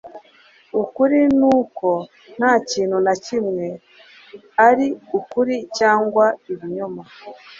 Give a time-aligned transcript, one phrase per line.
[0.81, 1.89] ukuri nuko
[2.37, 3.65] ntakintu na kimwe
[4.67, 7.03] ari ukuri cyangwa ibinyoma